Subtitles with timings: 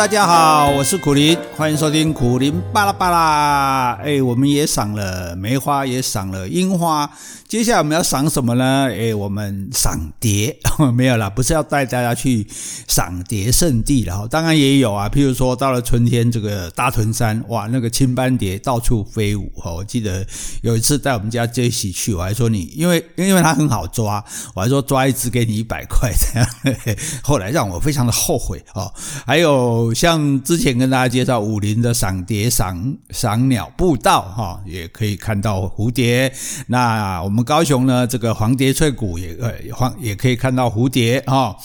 [0.00, 3.92] 大家好，我是苦林，欢迎收听苦林巴拉巴拉。
[4.02, 7.10] 哎，我们也赏了梅花，也赏了樱花，
[7.46, 8.88] 接下来我们要赏什么呢？
[8.90, 10.56] 哎，我们赏蝶，
[10.96, 12.46] 没有啦，不是要带大家去
[12.88, 14.26] 赏蝶圣地了哈。
[14.26, 19.70] 当然也有啊，譬如说到了春天，这个大屯山，哇，那个青斑蝶到处飞舞哈。
[19.70, 20.26] 我记得
[20.62, 24.24] 有一次带我们家 J 喜去，我还说你，因为因为它很好抓，
[24.54, 26.96] 我还说抓一只给你一百块这样。
[27.22, 28.90] 后来让我非常的后悔哦。
[29.26, 29.89] 还有。
[29.92, 36.32] 像之前跟大家介绍武林的赏蝶赏赏鸟步道哈，也可以看到蝴蝶。
[36.66, 41.56] 那我们高雄呢，这个黄蝶翠谷也呃黄也可以看到蝴蝶哈。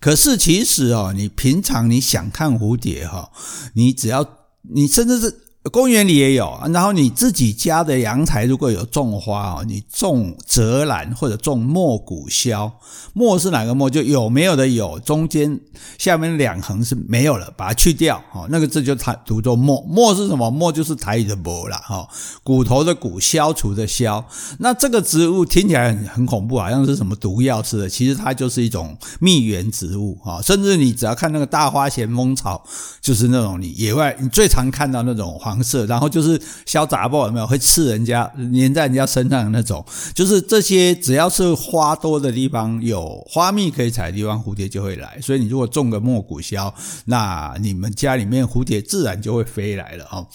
[0.00, 3.30] 可是其实哦，你平常你想看蝴蝶哈，
[3.74, 4.26] 你只要
[4.62, 5.43] 你甚至是。
[5.72, 12.70] 公园里也有，然后你自己家的阳台如果有种花哦，你种泽兰或者种莫古萧，
[13.14, 13.88] 莫是哪个莫？
[13.88, 15.58] 就有没有的有，中间
[15.96, 19.80] 下面两横是没有了，把它去掉哦，那个字就它读作莫。
[19.88, 20.50] 莫是什么？
[20.50, 22.06] 莫就是台语的莫啦哈，
[22.42, 24.22] 骨头的骨，消除的消。
[24.58, 30.42] 那这个植物听起来很很恐怖，好像是什么毒药似的，其实它就是一种蜜源植物啊。
[30.42, 32.62] 甚至你只要看那个大花咸丰草，
[33.00, 35.53] 就是那种你野外你最常看到那种花。
[35.54, 45.20] 黄色，然后就是小杂报有没有会刺人家，粘在人家身上的那种，就是这些只要是花多的地方，有花蜜可以采的地方，蝴蝶就会来。
[45.20, 50.26] 所以你如果种个莫古萧，那你们家里面蝴蝶自然就会飞来了哦。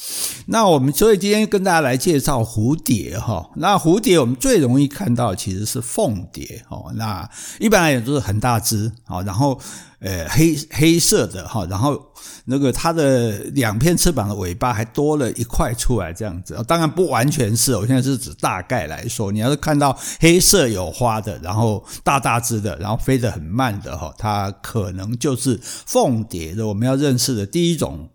[0.45, 3.49] 那我们所以今天跟大家来介绍蝴蝶哈。
[3.57, 6.93] 那蝴蝶我们最容易看到其实是凤蝶哦。
[6.95, 9.59] 那一般来讲就是很大只啊，然后。
[9.99, 12.01] 呃，黑黑色的哈，然后
[12.45, 16.57] 那个它的两片翅膀的尾巴还多了一块出来，这样子。
[16.67, 19.31] 当然不完全是，我现在是指大概来说。
[19.31, 26.65] 你要是看到黑色有花的，然后大大只的，然后飞得很慢的哈，它可能就是凤蝶的。
[26.65, 28.09] 我们要认识的第一种。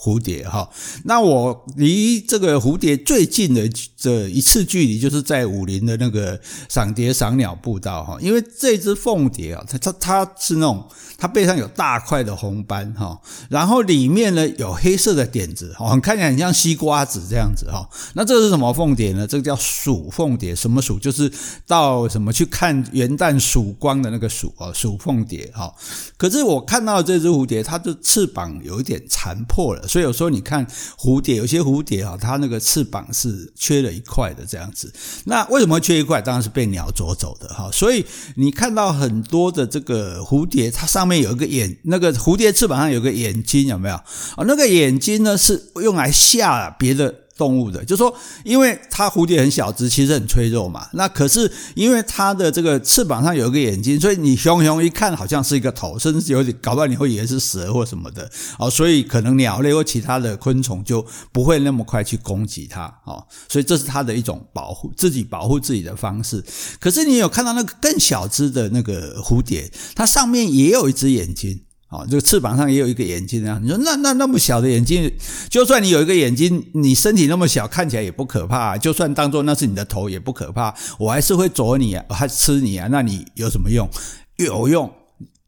[0.00, 0.70] 蝴蝶哈，
[1.06, 8.16] 那我离这个蝴蝶最近的这一次距离，就是在武陵的那个赏蝶赏鸟步道哈。
[8.20, 10.88] 因为这只凤蝶啊，它它它是那种，
[11.20, 13.20] 它背上有大块的红斑哈，
[13.50, 17.88] 然后里面呢有黑色的点子哦，看起来很像西瓜子这样子哈。
[18.14, 19.26] 那这是什么凤蝶呢？
[19.26, 20.96] 这个叫曙凤蝶，什么曙？
[20.96, 21.28] 就是
[21.66, 25.74] 到什么去看元旦曙光的那个曙啊，曙凤蝶哈。
[26.16, 29.88] 可是我看到这只蝴蝶，它的翅膀有一点残破了。
[29.88, 30.64] 所以有时候你看
[30.96, 34.92] 蝴蝶，有些蝴蝶啊，它那个翅膀是缺了一块的这样子。
[35.24, 36.22] 那为什么会缺一块？
[36.22, 37.68] 当然是被鸟啄走的哈。
[37.72, 38.06] 所以
[38.36, 43.94] 你看到很多的这个蝴蝶，它上面有一个眼，那个蝴蝶翅膀上有个眼睛，有没有？
[43.96, 47.22] 啊，那个眼睛呢是用来吓别的。
[47.38, 48.12] 动物的，就说，
[48.44, 50.88] 因为它蝴蝶很小只，其实很脆弱嘛。
[50.92, 58.28] 那可是因为它的这个翅膀上有一个眼睛，所以你熊熊一看，好像是一个头，甚至有点搞不好你会以为是蛇或什么的
[58.58, 58.68] 哦。
[58.68, 63.24] 所以可能鸟类或其他的昆虫就不会那么快去攻击它哦。
[63.48, 66.44] 所以这是它的一种保护自己、保护自己的方式。
[66.80, 71.60] 可是你有看到那个更小只的那个蝴蝶，它上面也有一只眼睛。
[71.90, 73.58] 哦，这个翅膀上也有一个眼睛啊！
[73.62, 75.10] 你说那那那么小的眼睛，
[75.48, 78.76] 就算你有一个眼睛，你身体那么小，看起来也不可怕。
[78.76, 82.88] 就算当做那是你的头也不可怕，我还是会啄你啊，还吃你啊！
[82.90, 83.88] 那你有什么用？
[84.36, 84.92] 有用，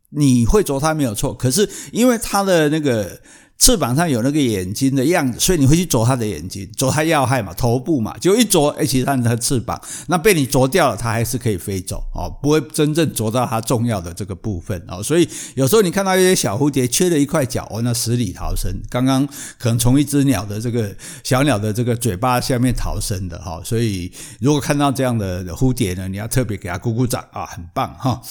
[0.08, 1.34] 你会啄它没有错。
[1.34, 3.20] 可是因为它的那个。
[3.60, 9.78] 翅膀上有那个眼睛的样子，所以你会去啄它的眼睛，啄它要害嘛，头部嘛，就一啄，哎，其实它的翅膀，
[10.08, 15.02] 那被你啄掉了，它还是可以飞走哦，不会真正啄到它重要的这个部分哦。
[15.02, 19.26] 所以有时候你看到一些小蝴蝶缺了一块角，哦，那死里逃生，刚刚
[19.58, 20.90] 可能从一只鸟的这个
[21.22, 23.60] 小鸟的这个嘴巴下面逃生的哈。
[23.62, 24.10] 所以
[24.40, 28.22] 如果看到这样的蝴蝶呢，你要特别给它鼓鼓掌啊，很棒哈。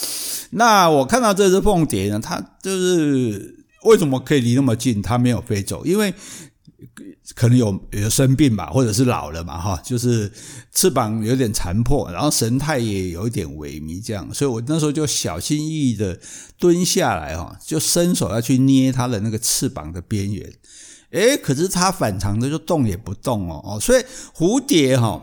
[0.50, 3.59] 那我看到这只凤蝶呢，它就是。
[3.84, 5.02] 为什么可以离那么近？
[5.02, 6.14] 它没有飞走，因为
[7.36, 10.32] 可能有有生病吧，或者是老了嘛，哈，就是
[10.74, 16.20] 翅膀有点残破，然后神态也有一点萎靡，这样，所以我那时候就小心翼翼的
[16.58, 20.52] 蹲下来，哈，就伸手要去捏它的那个翅膀的边缘，
[21.12, 24.04] 诶，可是它反常的就动也不动哦，哦，所以
[24.36, 25.22] 蝴蝶哈。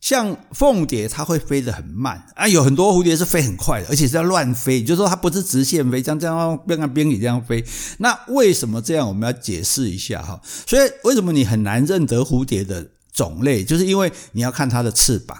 [0.00, 7.64] 像凤蝶，它会飞得很慢啊，有很多蝴蝶是飞很快的，而且是要乱飞，就是说它不是直线飞，像这样边看边里这样飞。
[7.98, 9.06] 那为什么这样？
[9.06, 10.40] 我们要解释一下哈。
[10.66, 15.36] 所以为什么你很难认得蝴蝶的种类，就是因为你要看它的翅膀，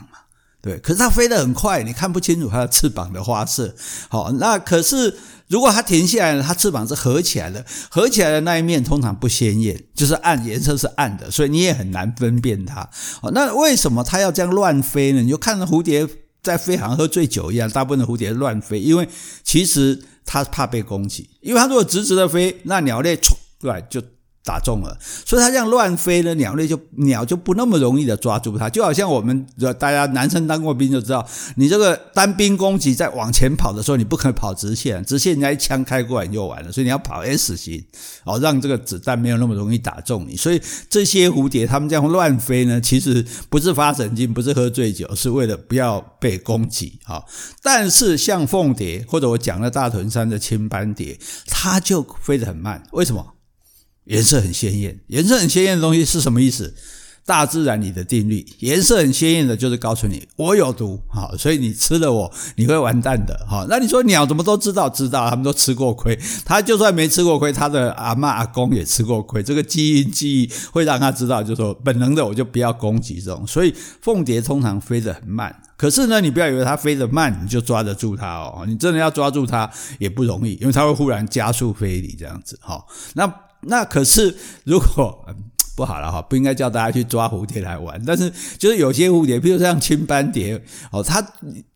[0.63, 0.79] 对。
[0.79, 3.75] 可是它飞得很快，你看不清楚它的翅膀的花色。
[4.09, 5.17] 好，那可是。
[5.51, 12.89] 如果它停下来了，它翅膀是合起来的，合起来的那一面通常不鲜艳，就是暗，颜色是暗的，所以你也很难分辨它。
[13.33, 15.21] 那为什么它要这样乱飞呢？
[15.23, 16.07] 你就看蝴蝶
[16.41, 19.09] 在飞，好像喝醉酒一样，大部分的蝴蝶乱飞，因为
[19.43, 24.01] 其实它怕被攻击，因为它如果直直的飞，那鸟类冲对，就。
[24.43, 29.47] 打中了，所以它这样乱飞呢，鸟类就鸟就不那么容易的抓住它，就好像我们
[29.79, 31.27] 大家男生当过兵就知道，
[31.57, 37.85] 你这个单兵攻击在往前跑的时候，你不可能跑直线，直线人家一枪开过来你就完了，所以你要跑 S 型，
[38.25, 40.37] 哦，让这个子弹没有那么容易打中你。
[40.37, 47.23] 所以这些蝴蝶它们这样乱飞呢，其实不是发神经，不是喝醉酒，是为了不要被攻击啊。
[47.63, 53.35] 但是像凤蝶或者我讲的大屯山的青斑蝶，它就飞得很慢，为什么？
[54.05, 56.75] 颜色很鲜艳，颜色很鲜艳的东西是什么意思？
[57.27, 63.67] 大自然里的定律，颜色很鲜艳的，就是告诉你我有毒，好，所以你吃了我，你会完蛋的，好。
[63.69, 64.89] 那你说鸟怎么都知道？
[64.89, 66.19] 知道，他们都吃过亏。
[66.45, 69.45] 他就算没吃过亏，他的阿嬷阿公也吃过亏。
[69.45, 73.47] 这个基因记忆会让他知道，就是说本能的我就不要攻击这种。
[73.47, 79.71] 所以凤蝶通常飞得很慢，可是呢，你不要以为它飞得慢你就抓得住它哦，你真的要抓住它
[80.01, 83.33] 也不容易，因为它会忽然加速飞离这样子，好，那。
[83.63, 85.25] 那可是，如果
[85.77, 88.03] 不好了哈，不应该叫大家去抓蝴蝶来玩。
[88.05, 90.63] 但是，就是有些蝴蝶，比如像青斑蝶
[90.93, 91.27] 哦，它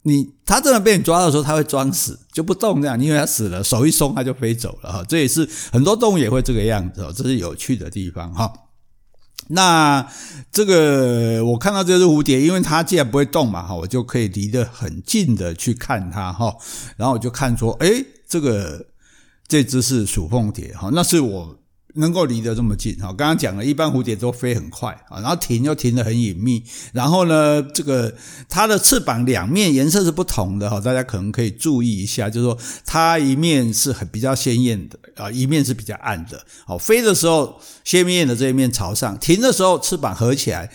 [0.02, 5.04] 你它真的被你抓到的时候，它会装死就不动这样，因为它死了，手一松它就飞走了哈。
[5.08, 8.52] 这也是很多动物也会这个样子哦，这是有趣的地方哈。
[9.48, 10.06] 那
[10.52, 16.54] 这个我看到这只蝴蝶，因为它既然不会动嘛哈，我就可以离得很近的去看它哈，
[16.98, 18.84] 然后我就看说，诶，这个
[19.48, 21.56] 这只是属凤蝶哈，那是我。
[21.94, 26.62] 能够离得这么近，哈，刚刚讲了一般蝴蝶都飞很快啊，然后停又停得很隐秘，
[26.92, 28.14] 然后呢，这个
[28.48, 40.70] 它的翅膀两面颜色是不同的哈，大家可能可以注意一下，就是说它一面是很比较鲜艳的啊，一面是比较暗的，好，飞的时候鲜艳的这一面朝上，停的时候翅膀合起来，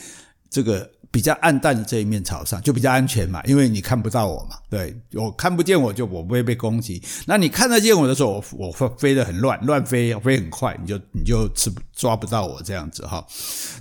[0.50, 0.89] 这个。
[1.12, 7.02] 比较暗淡的这一面朝上，就比较安全嘛，因为你看不到我嘛，对，我看不见我就我不会被攻击。
[7.26, 13.26] 那你看得见我的时候，我我飞飞得很乱，乱飞，飞很快，你就你就吃抓不到我这样子哈。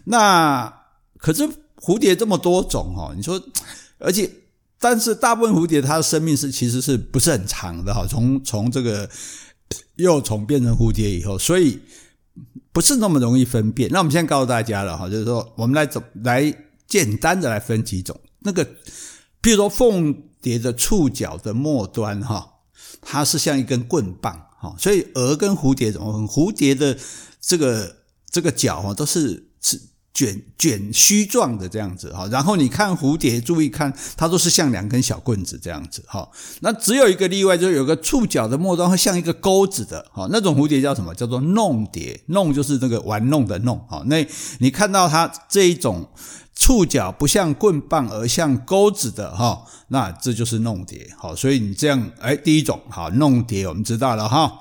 [0.04, 0.72] 那
[1.18, 1.46] 可是
[1.76, 3.38] 蝴蝶这么多种哈，你说，
[3.98, 4.30] 而且
[4.80, 8.06] 但是大部分蝴蝶它的生命是其实是不是很长的哈？
[8.08, 9.06] 从从这个
[9.96, 11.78] 幼虫变成蝴蝶以后，所以
[12.72, 13.90] 不是那么容易分辨。
[13.92, 16.54] 那我们现在告诉大家了哈，就是说我们来走来。
[16.88, 18.66] 简单的来分几种，那个，
[19.42, 22.60] 比如说凤蝶的触角的末端哈，
[23.02, 26.26] 它是像一根棍棒哈，所以蛾跟蝴蝶怎么分？
[26.26, 26.96] 蝴蝶的
[27.42, 27.96] 这个
[28.30, 29.78] 这个角哈都是是
[30.14, 36.30] 卷卷须状的这样子哈，然后你看蝴蝶，注意看它都是像两根小棍子这样子哈。
[36.60, 41.14] 那只有一个例外，就是有个触角的末端会像一个钩子的哈，那种蝴蝶叫什么？
[41.14, 44.02] 叫做弄蝶，弄就是那个玩弄的弄哈。
[44.06, 44.26] 那
[44.60, 46.08] 你看到它这一种。
[46.58, 51.08] 触角不像棍棒而像钩子的哈，那这就是弄蝶。
[51.16, 54.52] 好，所以你这样，哎，第一种好弄蝶，我们知道了哈。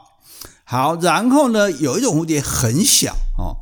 [0.63, 3.57] 好，然后呢，有一种蝴蝶很小哦，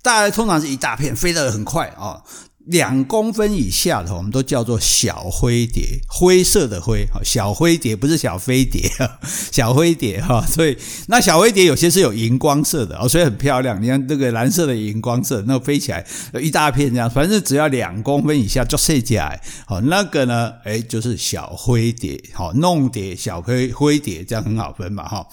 [0.00, 2.22] 大概通常是一大片，飞得很快啊。
[2.66, 8.90] 两公分以下的，我们都叫做小灰蝶，灰色的灰，小灰蝶不是小飞碟，
[9.52, 10.42] 小灰蝶哈。
[10.46, 10.76] 所以
[11.08, 13.80] 那小灰蝶有些是有荧光色的哦，所以很漂亮。
[13.82, 19.38] 你看这个蓝色的荧光色，那飞起来有一大片这样，反正只要两公分以下就睡起来。
[19.66, 25.26] 好，那个呢，哎，就是小灰蝶，好弄蝶，小灰灰蝶这样很好分嘛哈。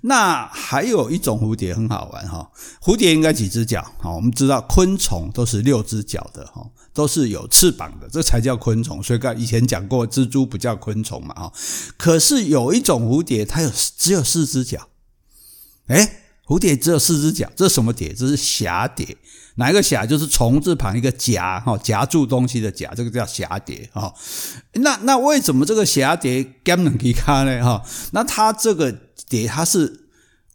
[0.00, 2.50] 那还有一种蝴蝶很好玩哈，
[2.82, 3.84] 蝴蝶应该几只脚？
[3.98, 6.66] 好，我们知道昆虫都是六只脚的哈。
[6.92, 9.02] 都是有翅膀的，这才叫昆虫。
[9.02, 11.52] 所以刚以前讲过，蜘蛛不叫昆虫嘛，哈。
[11.96, 14.88] 可是有一种蝴蝶，它有只有四只脚。
[15.86, 18.12] 诶，蝴蝶只有四只脚，这是什么蝶？
[18.12, 19.16] 这是蛱蝶。
[19.56, 20.06] 哪一个峡？
[20.06, 24.14] 就是虫字旁一个夹，哈，夹住东西的夹，这个叫蛱蝶，哈。
[24.74, 27.62] 那那为什么这个蛱蝶干能给看呢？
[27.62, 28.90] 哈，那它这个
[29.28, 30.08] 蝶它是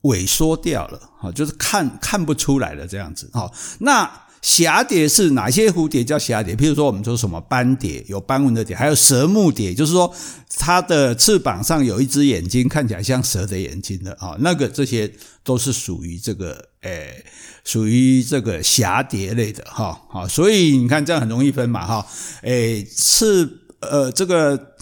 [0.04, 3.52] 萎缩掉了，哈，就是看看不出来了这样子，哈。
[3.80, 4.10] 那
[4.46, 6.56] 蛱蝶是哪些蝴蝶叫蛱蝶？
[6.56, 10.14] 譬如说，我们说什么斑蝶，有斑纹的蝶，还有蛇目蝶，就是说
[10.56, 15.12] 它的翅膀上有一只眼睛，看起来像蛇的眼睛的啊，那个这些
[15.44, 17.26] 都是属于这个，诶、
[17.64, 20.00] 属于这个蛱蝶类的哈。
[20.10, 22.08] 好，所以你看这样很容易分嘛哈。
[22.44, 23.50] 诶，翅
[23.80, 24.75] 呃这个。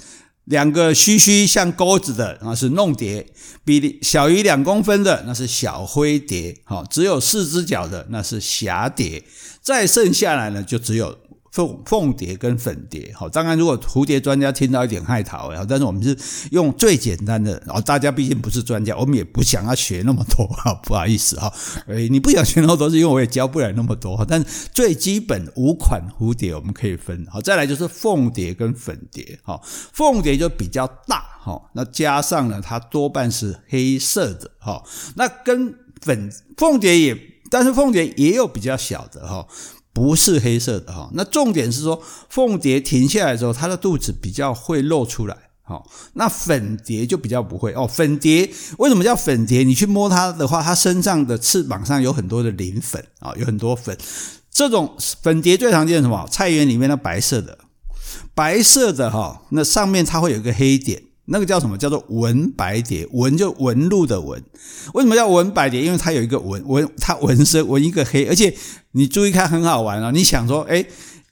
[0.45, 3.23] 两个须须像钩子的，那是弄蝶；
[3.63, 6.57] 比小于两公分的，那是小灰蝶。
[6.63, 9.23] 好，只有四只脚的，那是蛱蝶。
[9.61, 11.17] 再剩下来呢，就只有。
[11.53, 16.17] 凤凤蝶跟粉蝶，好，当然如果蝴蝶专家听到一点害讨，然后但是我们是
[16.49, 21.53] 用最简单的，然后大家毕竟不是专家，我们也不想要学那么多，哈， 不好意思哈，
[21.85, 24.43] 诶，你不想学那么多，是因为我也教不了那么多哈，但
[24.73, 34.83] 最基本五款蝴蝶我们可以分，好，再来就是凤蝶跟粉蝶，好，凤蝶就比较大，哈，那加上呢，它多半是黑色的，哈，
[35.15, 37.15] 那跟粉凤蝶也。
[37.51, 39.45] 但是凤蝶也有比较小的哈，
[39.93, 41.09] 不是黑色的哈。
[41.13, 45.37] 那重点是说，凤蝶停下来之后，它的肚子比较会露出来。
[45.65, 47.87] 好，那粉蝶就比较不会哦。
[47.87, 49.63] 粉蝶为什么叫粉蝶？
[49.63, 53.97] 你去摸它的话，它身上的翅膀上有很多的鳞粉啊，有很多粉。
[54.51, 56.27] 这种粉蝶最常见什么？
[56.29, 57.57] 菜园里面的白色的，
[58.35, 61.77] 白色的哈，那上面它会有一个黑点，那个叫什么？
[61.77, 63.07] 叫做纹白蝶。
[63.11, 64.43] 纹就纹路的纹。
[64.93, 65.81] 为什么叫纹白蝶？
[65.81, 68.53] 因为它有一个纹纹，它纹身纹一个黑，而且
[68.91, 70.11] 你注意看很好玩啊。
[70.11, 70.85] 你想说，哎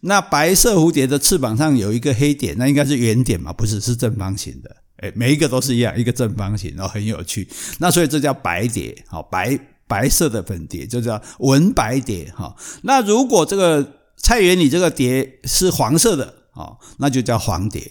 [0.04, 3.54] 那白色蝴蝶的翅膀上有一个黑点，那应该是圆点嘛？
[3.54, 4.76] 不是，是正方形的。
[4.98, 7.48] 哎，每一个都是一样，一个正方形，然后很有趣。
[7.78, 12.56] 那所以这叫白蝶，好，白白色的粉蝶就叫纹白蝶，哈。
[12.82, 13.86] 那如果这个
[14.18, 17.82] 菜园里这个蝶是黄色的，哦，那就叫黄蝶。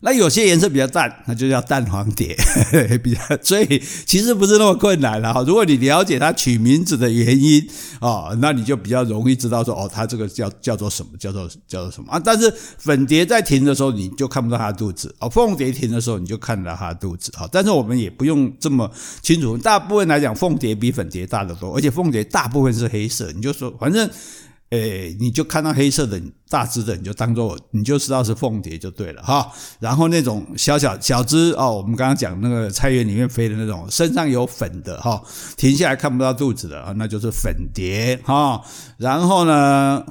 [0.00, 2.36] 那有些颜色比较淡，那就叫淡黄蝶，
[3.02, 5.42] 比较，所以其实不是那么困难了哈。
[5.46, 7.66] 如果你了解它取名字的原因
[8.00, 12.20] 哦，那你就比较容易知道说哦，它这个叫叫做什么，叫做叫做什么啊。
[12.22, 17.48] 但是粉蝶在停的时候，你就看不到它的肚子哦；凤蝶停的时候，你就看到它的肚子哈。
[17.50, 18.90] 但是我们也不用这么
[19.22, 24.10] 清楚，大部分来讲，凤蝶比粉蝶大得多，而且凤蝶大部分是黑色，你就说反正。
[24.74, 29.52] 哎，你就看到黑色的大只的，你就当做你就知道是凤蝶就对了哈。
[29.78, 35.22] 然后那种小小小只哦，我们刚刚讲那个菜园里面飞的那种，身上有粉的哈，
[35.56, 38.60] 停下来看不到肚子的啊，那就是粉蝶哈。
[38.98, 40.04] 然后呢，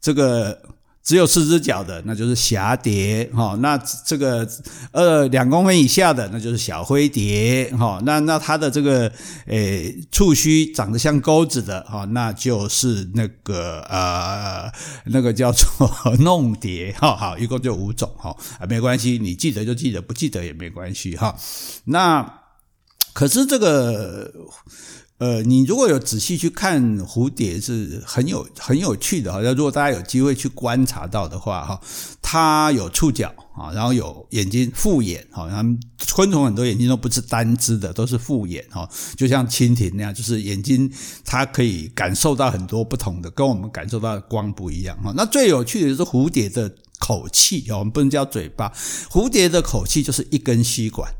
[0.00, 0.62] 这个。
[1.08, 3.56] 只有四只脚的，那就是霞蝶哈。
[3.60, 4.46] 那这个
[4.92, 7.98] 呃两公分以下的，那就是小灰蝶哈。
[8.04, 9.10] 那那它的这个
[9.46, 14.70] 诶触须长得像钩子的哈，那就是那个呃
[15.06, 17.16] 那个叫做弄蝶哈。
[17.16, 21.34] 好，一共就五种哈，啊没关系，你记得就记得，不记得也没关系哈。
[21.84, 22.40] 那
[23.14, 24.30] 可是这个。
[25.18, 29.40] 呃，你如果有仔细去看蝴蝶，是很有很有趣的哈。
[29.40, 31.80] 如果大家有机会去观察到的话，哈，
[32.22, 35.48] 它有触角啊，然后有眼睛复眼哈。
[35.50, 35.76] 它们
[36.14, 40.88] 昆虫很多眼睛都不是单只的，都是复眼哈，就像蜻蜓那样，就是眼睛
[41.24, 45.12] 它可以感受到很多不同的，跟我们感受到的光不一样哈。
[45.16, 48.72] 那最有趣的是蝴蝶的口气，我们不能叫嘴巴，
[49.10, 51.12] 蝴蝶的口气就是一根吸管。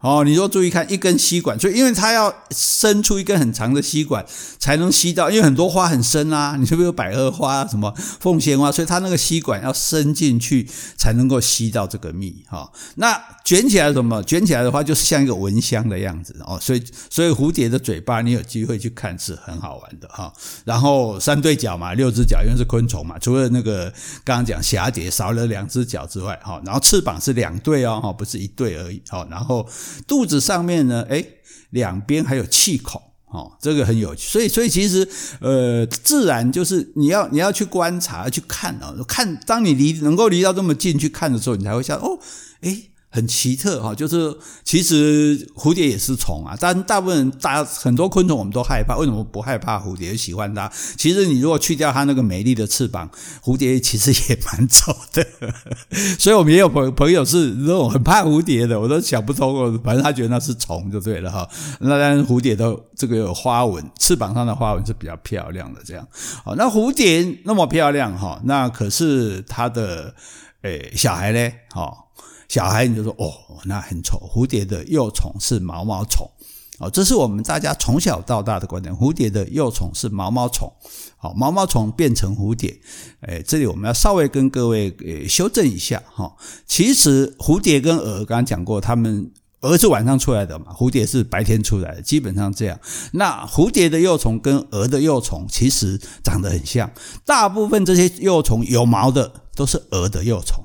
[0.00, 4.24] 哦，你说注意看，一根吸管，所以因为它要伸出一根很长的吸管
[4.56, 12.70] 才能吸到，因为很多花很深啊，你是不是有百合花啊、什么凤仙花，所以它那个吸管要伸进去才能够吸到这个蜜哈、哦。
[12.94, 14.22] 那卷起来什么？
[14.22, 16.56] 卷起来的话就是像一个蚊香的样子哦。
[16.60, 20.32] 所以，所以蝴蝶的嘴巴，你有机会去看是很好玩的哈、哦。
[20.64, 29.68] 然后三对脚嘛，六只脚，因为是昆虫嘛，除了那个刚刚讲霞蝶少了两只脚之外，哈、哦，然后翅膀是两对哦，哈，不是一对而已，哈、哦，然后。
[30.06, 31.24] 肚子上面呢，哎，
[31.70, 34.28] 两边还有气孔，哦，这个很有趣。
[34.28, 35.08] 所以，所以其实，
[35.40, 42.18] 呃，自然就是你要你要去观察去看啊，看当你离能够离到这么近去看的时候，你才会想，哦，
[42.62, 42.90] 诶。
[43.10, 50.14] 很奇特哈，就是其实蝴蝶也是虫啊，但大部分大很多昆虫我们都害怕，为什么不害怕蝴蝶？
[50.14, 50.70] 喜欢它？
[50.96, 53.10] 其实你如果去掉它那个美丽的翅膀，
[53.42, 55.26] 蝴蝶其实也蛮丑的。
[56.18, 61.48] 所以我们也有朋朋友是那种很怕蝴蝶的，我都想不通，反正他觉得那是虫就对了哈。
[61.80, 66.06] 那当然蝴蝶的这个有花纹，翅膀上的花纹是比较漂亮的，这样。
[66.44, 70.14] 好，那蝴蝶那么漂亮哈，那可是它的
[70.60, 71.50] 诶小孩呢？
[71.70, 72.04] 哈。
[72.48, 73.30] 小孩你就说哦，
[73.64, 74.18] 那很丑。
[74.18, 76.26] 蝴蝶的幼虫是毛毛虫，
[76.78, 78.94] 哦，这是我们大家从小到大的观点。
[78.94, 80.72] 蝴蝶的幼虫是毛毛虫，
[81.18, 82.74] 好，毛毛虫变成蝴蝶，
[83.20, 86.34] 诶，这里我们要稍微跟各位诶修正一下哈。
[86.66, 92.80] 其实蝴蝶跟蛾刚刚讲过，它们蛾是晚上出来的嘛，蝴蝶是白天出来的，基本上这样。
[93.12, 96.90] 那蝴蝶的幼虫跟蛾的幼虫其实长得很像，
[97.26, 100.64] 大部分这些幼虫有毛的都是蛾的幼虫。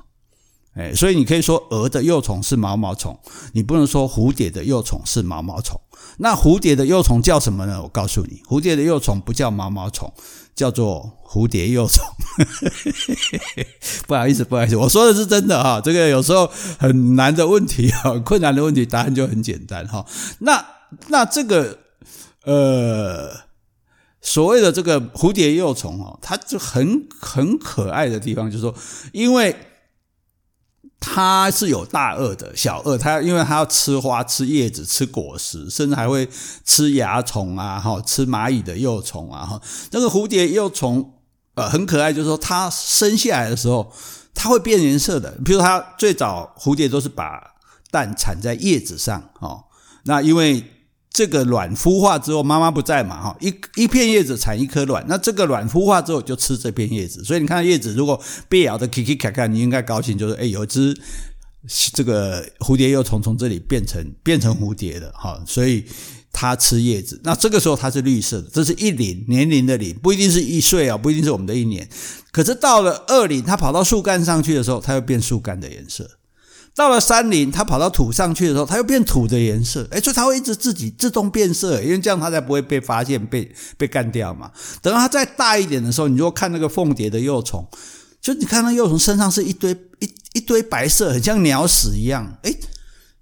[0.76, 3.16] 哎，所以你可以说蛾的幼虫是毛毛虫，
[3.52, 5.80] 你不能说蝴蝶的幼虫是毛毛虫。
[6.18, 7.80] 那蝴蝶的幼虫叫什么呢？
[7.80, 10.12] 我告诉你，蝴蝶的幼虫不叫毛毛虫，
[10.52, 12.04] 叫做蝴蝶幼虫。
[14.08, 15.80] 不好意思，不好意思，我说的是真的哈。
[15.80, 20.04] 这个有时候很难的问题，很 困难的问题，答案就很简单哈。
[20.40, 20.66] 那
[21.06, 21.78] 那这个
[22.44, 23.30] 呃，
[24.20, 28.74] 所谓的这个蝴蝶幼虫哦，它就很很可爱的地方，就是说，
[29.12, 29.54] 因为。
[31.04, 36.28] 它是有大恶的，小恶它因为它要吃花、吃叶子、吃果实，甚至还会
[36.64, 39.60] 吃蚜虫啊，哈，吃蚂蚁的幼虫啊，哈。
[39.90, 41.12] 那个蝴蝶幼虫
[41.54, 43.92] 呃很可爱，就是说它生下来的时候，
[44.34, 45.30] 它会变颜色的。
[45.44, 47.54] 比如它最早蝴蝶都是把
[47.90, 49.64] 蛋产在叶子上，哦，
[50.04, 50.70] 那因为。
[51.14, 60.92] 这个卵孵化之后，妈妈不在嘛，哈，一一片叶子产一颗卵，那这个卵孵化之后就吃这片叶子，所以你看叶子如果被咬的咔咔咔咔，你应该高兴，就是哎，有一只
[61.92, 65.84] 这个蝴蝶幼虫从这里变成变成蝴蝶的哈，所以
[66.32, 71.88] 它吃叶子，那这个时候它是绿色的，这是一龄年龄的龄，不一定是一岁啊，不一定是我们的一年，
[72.32, 76.10] 可是到了二龄，它跑到树干上去的时候，它又变树干的颜色。
[76.74, 84.50] 到了山林，它跑到土上去的时候，它又变土的颜色，诶，所以它会一直自己自动变色，因为这样它才不会被发现、被被干掉嘛。
[84.82, 87.64] 等到它再大一点的时候，你就看那个凤蝶的幼虫，
[88.20, 92.58] 就你看那幼虫身上是一堆一一堆白色，很像鸟屎一样，诶，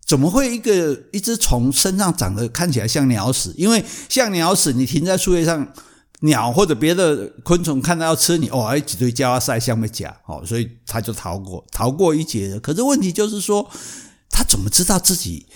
[0.06, 3.52] 怎么会一个一只虫身上长得看起来像鸟屎？
[3.58, 5.68] 因为像鸟屎，你停在树叶上。
[6.24, 12.60] 鸟或者别的昆虫看到要吃你，哦，还几堆胶啊塞下面夹，哦，所以它就逃过逃过一劫了。
[12.60, 13.68] 可是问题就是说，
[14.30, 15.46] 它怎么知道自己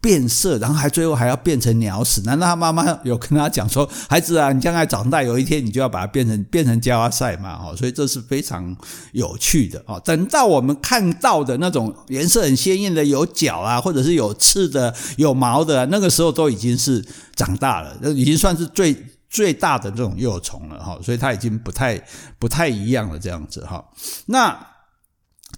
[0.00, 2.22] 变色，然后还最后还要变成鸟屎？
[2.22, 7.60] 难道他妈妈有跟他讲说，孩子啊，你将来长大有一天你就要把它变成变成胶啊塞嘛？
[7.62, 8.74] 哦，所以这是非常
[9.12, 10.00] 有趣的哦。
[10.02, 17.04] 等到我们看到的那种颜色很鲜艳的，有角啊，或者是有刺的、有毛的，那个时候都已经是
[17.34, 18.96] 长大了，已经算是最。
[19.34, 22.00] 最大的这种幼虫了哈，所以它已经不太
[22.38, 23.84] 不太一样了这样子哈。
[24.26, 24.68] 那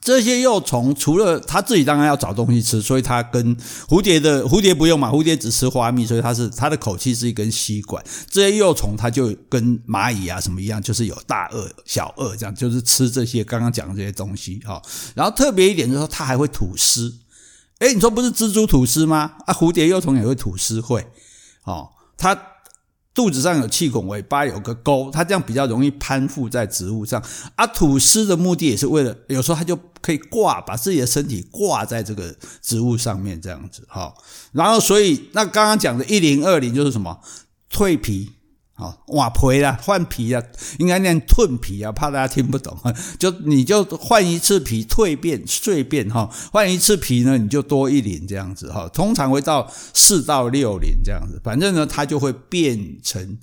[0.01, 3.55] 这些幼虫除了它自己当然要找东西吃，所以它跟
[3.87, 8.03] 蝴蝶的蝴蝶不用嘛，蝴蝶只吃花蜜，所以它是它的口气是一根吸管。
[8.31, 14.81] 这些幼虫它就跟蚂蚁啊什么一样，就是有大顎小顎这样，就是吃这些刚刚讲的这些东西哈。
[15.15, 17.15] 然后特别一点就是说它还会吐丝，
[17.81, 19.33] 诶，你说不是蜘蛛吐丝吗？
[19.45, 21.07] 啊，蝴蝶幼虫也会吐丝会
[21.65, 22.39] 哦，它。
[23.17, 27.21] 肚子上有气孔，尾巴有个钩，它这样比较容易攀附在植物上。
[27.57, 34.15] 而吐丝的目的也是为了，有时候它就可以挂，把自己的身体挂在这个植物上面，这样子哈。
[34.53, 37.19] 然后，所以那刚刚讲的一零二零就是什么？
[37.73, 38.36] 蜕皮。
[38.79, 40.43] 好，换皮啦，换皮啊，
[40.79, 42.77] 应该念蜕皮啊，怕大家听不懂。
[43.19, 48.87] 就你就换一次皮，蜕变蜕变哈，换一次皮呢，你就多一年这样子哈。
[48.91, 53.39] 通常会到四到六年这样子，反正呢，它就会变成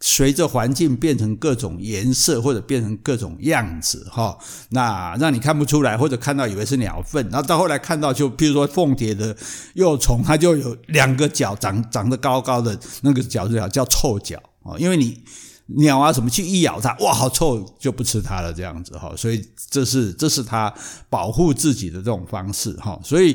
[0.00, 4.38] 随着环境变成各种颜色，或者变成各种样子哈。
[4.70, 9.36] 那让你看不出来，或者看到以为是鸟粪，然后到后来看到就，譬如说凤蝶的
[9.74, 14.40] 幼虫，它就有两个脚长长得高高的那个脚是叫叫臭脚。
[14.78, 15.18] 因为你
[15.78, 20.72] 鸟啊什么去一咬它，哇，好臭，就不吃它了这样子哈，所以这是这是它
[21.08, 23.34] 保护自己的这种方式哈，所以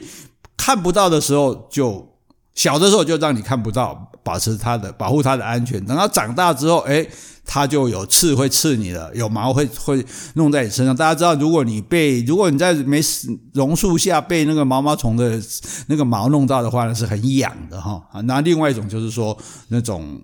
[0.55, 2.07] 看不到的时候就
[2.55, 5.83] 小的时候就让你看不到，保持它的保护它的安全。
[5.85, 7.09] 等到长大之后，诶，
[7.45, 10.95] 它就有刺会刺你了，有毛会会弄在你身上。
[10.95, 13.01] 大家知道，如果你被如果你在没
[13.53, 15.41] 榕树下被那个毛毛虫的
[15.87, 18.01] 那个毛弄到的话呢，是很痒的哈。
[18.23, 19.37] 那另外一种就是说
[19.69, 20.21] 那种。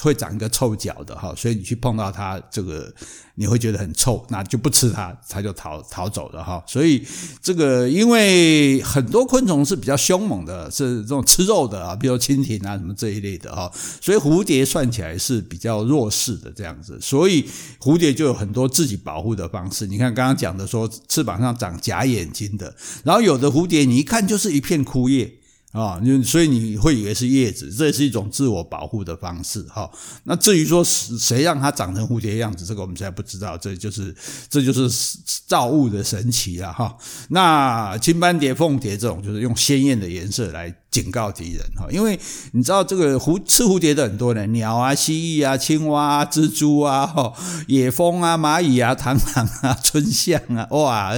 [0.00, 2.92] 会长一个臭脚的哈，所以你去碰到它，这个
[3.34, 6.62] 你会觉得很臭，那就不吃它，它就逃逃走了哈。
[6.66, 7.04] 所以
[7.42, 13.70] 这个因为很多昆虫是比较凶猛的，是这种吃肉的啊，比如蜻蜓啊什么这一类的哈。
[14.00, 19.86] 所以蝴蝶算起来是比较弱势的这样子，所以蝴蝶就有很多自己保护的方式。
[19.86, 25.39] 你看刚刚讲的说翅膀上长假眼睛的，然后有的蝴蝶你一看就是一片枯叶。
[25.72, 29.88] 啊，就所以你会以为是叶子，这也是一种自我保护的方式哈。
[30.24, 34.14] 那至于说谁让它长成蝴蝶样子，这个我们现在不知道，这就是
[34.48, 34.90] 这就是
[35.46, 36.96] 造物的神奇了哈。
[37.28, 42.18] 那青斑蝶、凤蝶这种就是用鲜艳的颜色来警告敌人哈，因为
[42.50, 47.32] 你知道这个蝴吃蝴蝶的很多人，鸟啊、蜥蜴啊、青蛙啊、蜘蛛啊、
[47.68, 51.12] 野蜂啊、蚂蚁啊、螳螂啊、 春象啊，哇，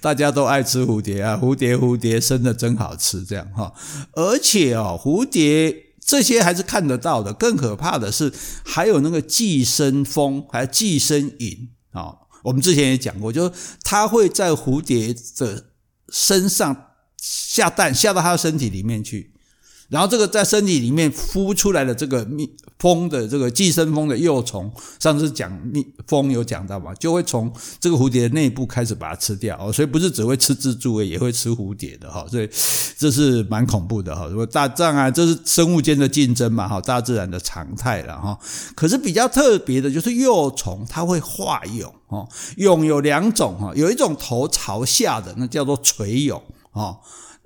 [0.00, 3.72] 大家都爱吃蝴蝶啊，蝴蝶蝴蝶生的真好吃，这样哈。
[4.12, 8.32] 而且哦，蝴蝶这些还是看得到的，更可怕的是
[8.64, 12.14] 还有那个寄生蜂，还有寄生蝇啊。
[12.42, 15.70] 我们之前也讲过，就是它会在蝴蝶的
[16.08, 16.84] 身上。
[17.20, 19.34] 下蛋下到它的身体里面去，
[19.88, 22.48] 然后这个在身体里面孵出来的这个蜜
[22.78, 24.70] 蜂的这个寄生蜂的幼虫，
[25.00, 32.48] 上次讲蜜蜂有讲到嘛，就会从这个蝴蝶的内部开始把它吃掉哦，所以不是只会吃蜘蛛，也会吃蝴蝶的哈，所以
[32.98, 34.26] 这是蛮恐怖的哈。
[34.26, 38.38] 如果大战啊，这是生物间的竞争嘛哈，大自然的常态了哈。
[38.74, 46.42] 可是比较特别的就是幼虫它会化蛹哦，蛹有两种哈，有一种头朝下的那叫做垂蛹。
[46.72, 46.96] 哦，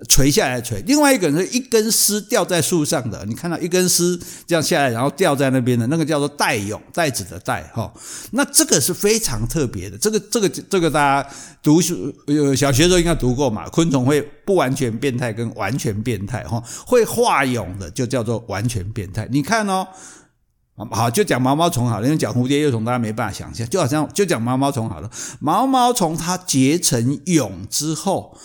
[0.09, 7.91] 垂下来垂，另外一个是一根丝吊在树上的，你看到一根丝这样下来，然后吊在那边的那个叫做带蛹，带子的带哈。
[8.31, 11.29] 那这个是非常特别的，这个这个这个大家
[11.61, 13.69] 读书有小学时候应该读过嘛。
[13.69, 19.27] 昆虫会不完全变态跟完全变态哈，会化蛹的就叫做完全变态。
[19.31, 19.87] 你看哦，
[20.91, 28.37] 好就讲毛毛虫好了，因为讲蝴蝶、幼虫大家没办法想象，就好像就讲毛毛虫好了，毛毛虫它结成蛹之后。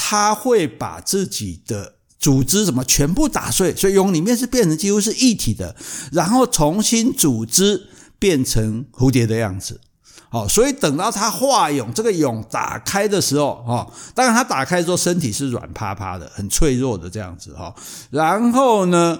[0.00, 5.74] 它会把自己的组织什么全部打碎，所以蛹里面是变成几乎是一体的，
[6.12, 9.80] 然后重新组织变成蝴蝶的样子。
[10.30, 17.74] 好，所以等到它化蛹，这个蛹打开的时候，哈，当然它打开之后身体是软趴趴的，很脆弱的这样子，哈。
[18.10, 19.18] 然后呢，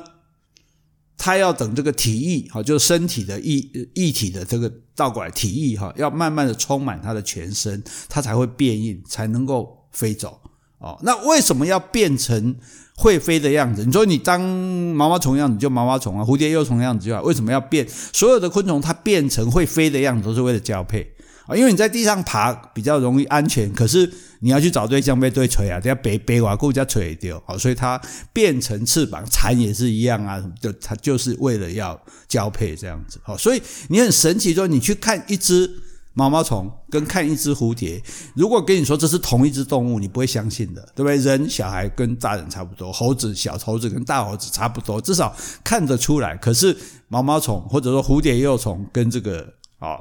[1.17, 10.39] 它要等这个体液，哈，就是身体的液液体的这个倒过来体液，哈，要慢慢的充满它的全身，它才会变硬，才能够飞走。
[10.79, 12.55] 哦，那为什么要变成
[12.95, 13.85] 会飞的样子？
[13.85, 17.21] 你说你当毛毛虫样子就毛毛虫啊，蝴蝶幼虫样子就。
[17.23, 17.85] 为什么要变？
[18.13, 21.13] 所有的昆虫它变成会飞的样子都是为了交配
[21.47, 27.43] 啊，因为你在地上爬比较容易安全，可是你要去找对象被对锤啊，等下背背瓦固加锤掉。
[27.45, 28.01] 好，所以它
[28.33, 33.19] 变成翅膀蚕也是一样啊，就它就是为了要交配这样子。
[33.25, 35.83] 好，所以你很神奇，说你去看一只。
[36.19, 38.03] 毛毛虫跟看一只蝴蝶，
[38.35, 41.17] 如果跟你说这是同一只动物，你不会相信的，对不对？
[41.17, 46.37] 人小孩跟大人差不多，猴子小猴子跟大猴子差不多，至少看得出来。
[46.37, 46.77] 可是
[47.07, 49.95] 毛毛虫或者说蝴蝶幼虫跟这个啊、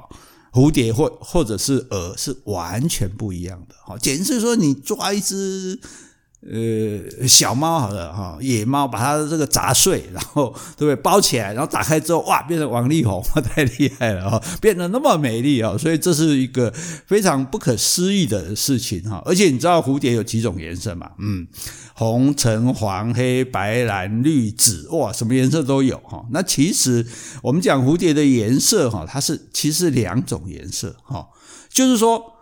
[0.51, 5.79] 蝴蝶或或者是蛾是完全不一样的，哈，简直是说你抓一只。
[6.39, 10.95] 呃，小猫好了哈，野猫把它的这个砸碎，然后对不对？
[10.95, 15.75] 包起来，然后打开之后，哇，变成王力宏，太厉害了哈，变得那么美丽啊！
[15.75, 16.71] 所以这是一个
[17.07, 19.21] 非常不可思议的事情哈。
[19.25, 21.09] 而且你知道蝴蝶有几种颜色吗？
[21.17, 21.47] 嗯，
[21.95, 26.23] 红、橙、黄、黑、白、蓝、绿、紫，哇，什么颜色都有哈。
[26.29, 27.05] 那其实
[27.41, 31.27] 我们讲蝴蝶的颜色哈，它是其实两种颜色哈，
[31.67, 32.36] 就是说。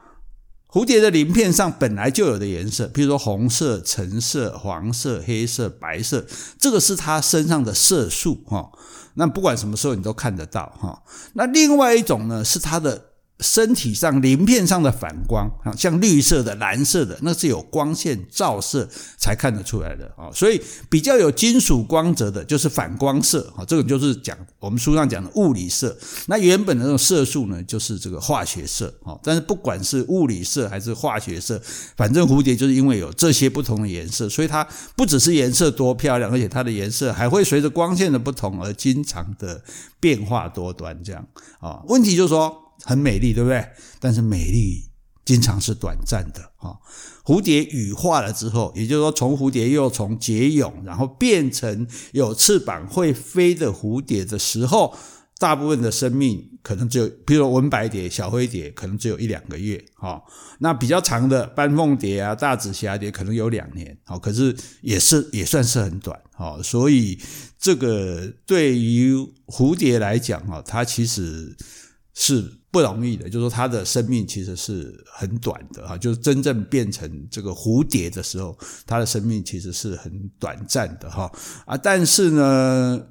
[0.75, 6.25] 蝴蝶的鳞片上本来就有的颜色，比如说红色、橙色、黄色、黑色、白色，
[6.59, 8.69] 这个是它身上的色素哈。
[9.13, 11.01] 那不管什么时候你都看得到哈。
[11.35, 13.14] 那另外一种呢，是它的。
[13.41, 20.31] 身体上鳞片上的反光啊，像绿色的、蓝色的，那是有光线照射才看得出来的啊。
[20.33, 23.65] 所以比较有金属光泽的，就是反光色啊。
[23.65, 25.97] 这个就是讲我们书上讲的物理色。
[26.27, 29.19] 那原本的那种色素呢，就是这个化学色啊。
[29.21, 31.61] 但是不管是物理色还是化学色，
[31.97, 39.61] 反正蝴蝶就是因为有这些不同的颜色，所以它不只是颜色多漂亮，而且它的颜色还会随着光线的不同而经常的
[39.99, 40.97] 变化多端。
[41.03, 41.27] 这样
[41.59, 42.61] 啊，问题就是说。
[42.83, 43.65] 很美丽，对不对？
[43.99, 44.89] 但是美丽
[45.23, 46.75] 经常是短暂的啊。
[47.23, 54.95] 蝴蝶羽化了之后，也就是说，从蝴蝶又从结蛹，然后变成有翅膀会飞的蝴蝶的时候，
[55.39, 60.21] 大部分的生命可能只有，比如说文白蝶、小灰蝶，可能只有一两个月啊。
[60.59, 63.97] 那比较长的斑凤蝶啊、大紫霞蝶，可能有两年。
[64.03, 66.19] 好，可是也是也算是很短。
[66.33, 67.19] 好，所以
[67.57, 69.15] 这个对于
[69.47, 71.57] 蝴蝶来讲啊，它其实
[72.13, 72.59] 是。
[72.75, 81.31] 不容易的，就是说它的生命其实是很短的哈，就是真正变成这个蝴蝶的时候，它的生命其实是很短暂的哈
[81.65, 81.77] 啊。
[81.77, 83.01] 但是呢，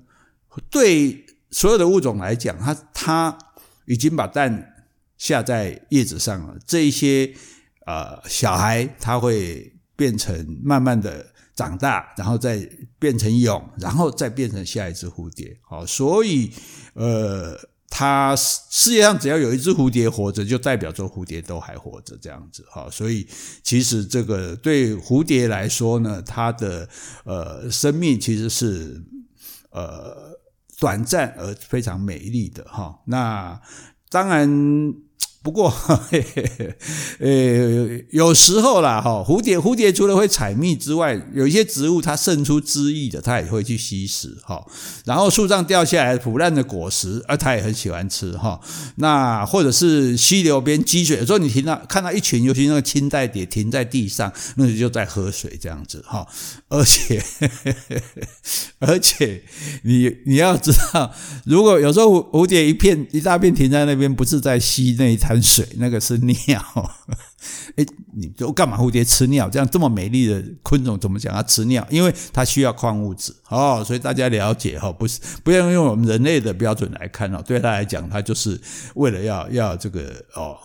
[0.68, 3.38] 对所有的物种来讲，它它
[3.87, 4.85] 已经把蛋
[5.16, 7.33] 下在叶子上了，这一些
[7.87, 11.24] 呃小孩，它会变成慢慢的
[11.55, 15.57] 长大，然后再变成蛹，然后再变成下一只蝴蝶。
[15.62, 16.53] 好，所以
[16.92, 17.59] 呃。
[17.96, 22.88] 它世界上只要有一只蝴蝶活着，就代表着蝴蝶都还活着，这样子哈。
[22.90, 23.24] 所以
[23.62, 26.88] 其实这个对蝴蝶来说呢，它的
[27.22, 29.00] 呃生命其实是
[29.70, 30.37] 呃
[30.80, 32.98] 短暂而非常美丽的哈。
[33.07, 33.61] 那
[34.11, 34.92] 当然。
[35.44, 35.68] 不过，
[36.09, 36.74] 嘿嘿嘿，
[37.18, 44.64] 呃，有时候啦，哈，蝴蝶蝴蝶除了会采蜜之外，有一些植物它渗出汁液的，它也会去吸食，哈。
[45.04, 48.59] 然后树上掉下来腐烂的果实，啊，它也很喜欢吃，哈。
[48.96, 56.26] 那或者是溪流边积水，有时候你听到看到一群，尤其那个青带蝶停在地上，那就在喝水这样子，哈。
[56.70, 57.22] 而且，
[58.80, 59.42] 而且
[59.83, 61.12] 你你要知道，
[61.44, 65.34] 如果有时候蝴蝶一片一大片停在那边，不是在吸那一滩。
[65.42, 66.62] 水那个是尿，
[67.77, 68.77] 哎，你都干嘛？
[68.77, 71.33] 蝴蝶吃尿，这样这么美丽的昆虫怎么讲？
[71.33, 73.83] 它吃尿，因为它需要矿物质哦。
[73.87, 77.42] 所以大家了解哈，不是不要用我们人类的标准来看哦。
[77.47, 78.61] 对他来讲，他就是
[78.94, 80.57] 为了要要这个哦，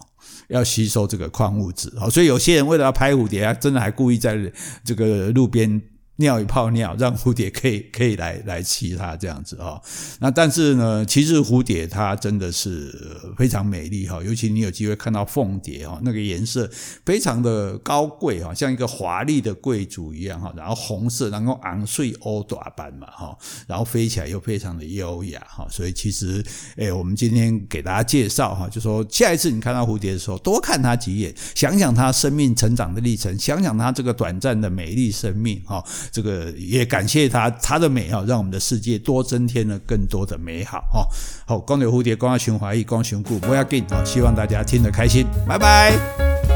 [0.48, 1.92] 要吸收这个矿物质。
[1.98, 4.38] 好，所以有些人为了要拍蝴蝶啊，真的还故意在
[4.84, 5.82] 这个路边。
[6.20, 9.82] 尿一泡尿，让蝴蝶可以可以来来骑它这样子哈。
[10.20, 12.94] 那但是呢，其实蝴蝶它真的是
[13.38, 16.70] 非常美丽哈，尤其你有机会看到凤蝶哈，那个颜色
[17.06, 20.54] 非常的高贵哈，像一个华丽的贵族一样哈。
[20.58, 25.66] 然后红色，然后昂睡欧短斑嘛哈，然后飞起来又非常的优雅哈。
[25.72, 26.44] 所以其实
[26.76, 35.82] 诶，我们今天给大家介绍哈，就说下一次你看到蝴蝶的时候，多看它几眼，想想它生命成长的历程，想想它这个短暂的美丽生命哈。
[36.12, 41.08] 这个也感谢他，他的美哈，让我们的世界多增添了更多的美好哈。
[41.46, 44.04] 好，光有蝴蝶，光要循环，一光循顾，不要紧啊！
[44.04, 46.49] 希望大家听得开心，拜拜。